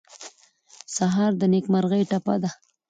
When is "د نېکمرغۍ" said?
1.37-2.03